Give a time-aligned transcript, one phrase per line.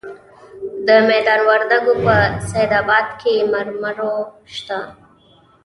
[0.87, 2.15] د میدان وردګو په
[2.49, 3.97] سید اباد کې مرمر
[4.55, 4.79] شته.